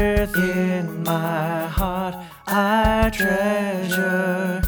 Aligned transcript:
within 0.00 1.02
my 1.02 1.66
heart 1.66 2.14
I 2.46 3.10
treasure 3.12 4.62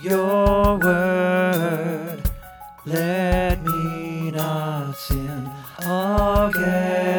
your 0.00 0.78
word. 0.78 2.22
Let 2.84 3.62
me 3.62 4.30
not 4.30 4.96
sin 4.96 5.50
again. 5.80 7.15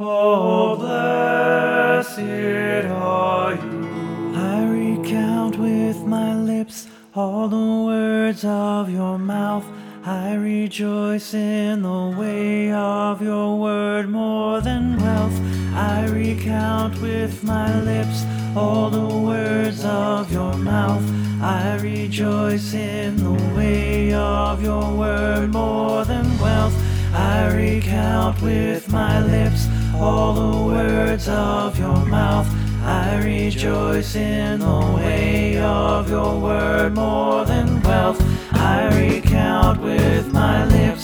Oh, 0.00 0.76
blessed 0.76 2.20
are 2.20 3.54
you. 3.54 4.32
I 4.36 4.64
recount 4.64 5.58
with 5.58 5.96
my 6.04 6.36
lips 6.36 6.86
all 7.16 7.48
the 7.48 7.84
words 7.84 8.44
of 8.44 8.90
your 8.90 9.18
mouth. 9.18 9.64
I 10.04 10.34
rejoice 10.34 11.34
in 11.34 11.82
the 11.82 12.14
way 12.16 12.70
of 12.72 13.20
your 13.20 13.58
word 13.58 14.08
more 14.08 14.60
than 14.60 15.02
wealth. 15.02 15.36
I 15.74 16.06
recount 16.06 17.02
with 17.02 17.42
my 17.42 17.80
lips 17.80 18.24
all 18.56 18.90
the 18.90 19.18
words 19.18 19.84
of 19.84 20.30
your 20.30 20.54
mouth. 20.54 21.02
I 21.42 21.76
rejoice 21.82 22.72
in 22.72 23.16
the 23.16 23.54
way 23.56 24.14
of 24.14 24.62
your 24.62 24.92
word 24.94 25.52
more 25.52 26.04
than 26.04 26.38
wealth. 26.38 26.76
I 27.12 27.52
recount 27.52 28.40
with 28.42 28.92
my 28.92 29.20
lips 29.24 29.66
all 29.98 30.32
the 30.32 30.64
words 30.64 31.28
of 31.28 31.78
your 31.78 32.04
mouth. 32.06 32.48
I 32.82 33.20
rejoice 33.22 34.14
in 34.14 34.60
the 34.60 34.92
way 34.96 35.58
of 35.58 36.08
your 36.08 36.40
word 36.40 36.94
more 36.94 37.44
than 37.44 37.82
wealth. 37.82 38.20
I 38.52 38.88
recount 38.98 39.82
with 39.82 40.32
my 40.32 40.64
lips 40.66 40.97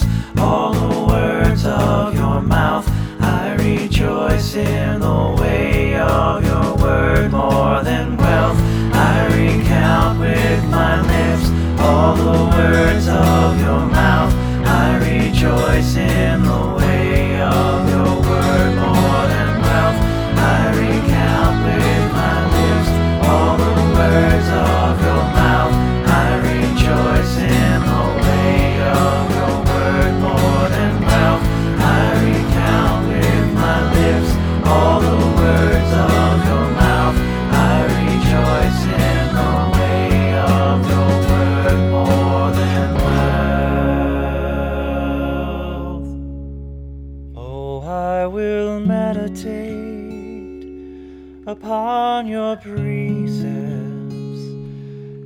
upon 51.54 52.26
your 52.26 52.56
precepts, 52.56 53.44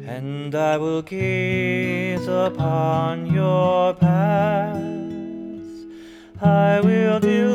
and 0.07 0.55
I 0.55 0.77
will 0.77 1.01
gaze 1.01 2.29
upon 2.29 3.33
your 3.33 3.95
paths. 3.95 5.87
I 6.43 6.81
will 6.85 7.19
do 7.19 7.48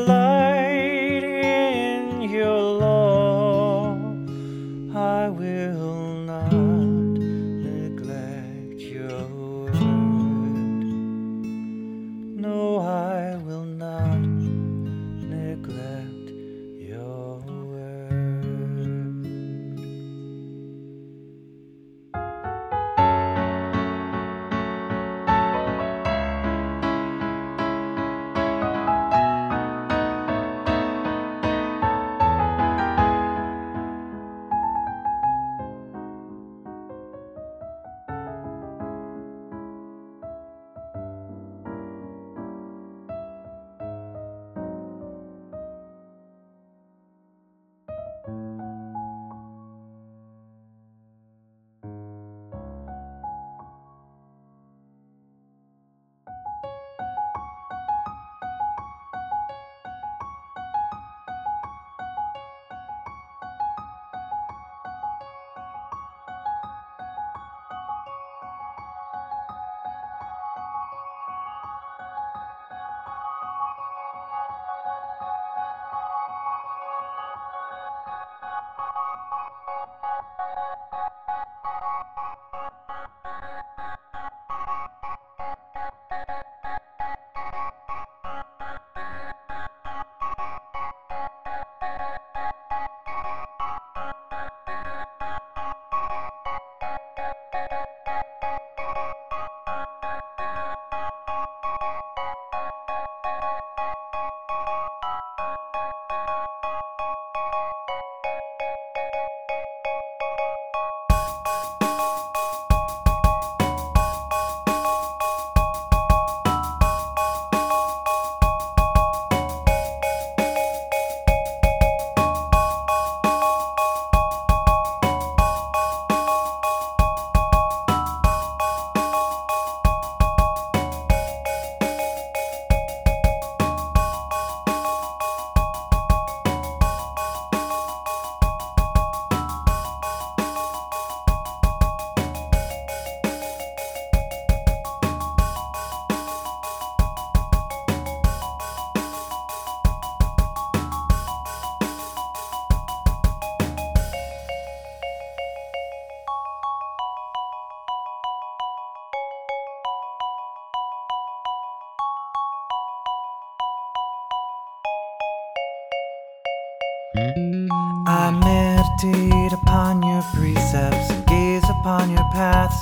I 167.15 168.31
meditate 168.31 169.53
upon 169.53 170.01
your 170.01 170.23
precepts 170.33 171.11
and 171.11 171.25
gaze 171.27 171.63
upon 171.79 172.09
your 172.09 172.25
paths. 172.33 172.75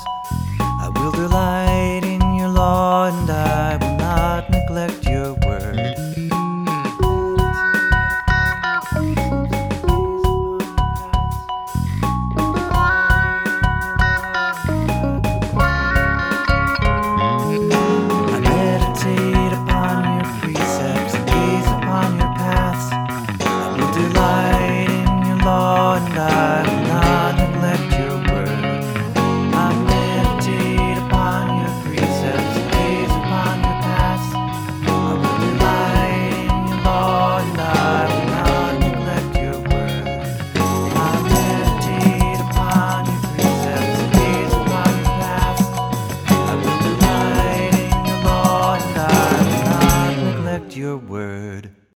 I 0.59 0.89
will 0.95 1.11
delight 1.11 2.05